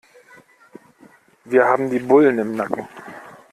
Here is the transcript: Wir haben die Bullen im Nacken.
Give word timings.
Wir 1.45 1.63
haben 1.63 1.91
die 1.91 1.99
Bullen 1.99 2.39
im 2.39 2.55
Nacken. 2.55 2.87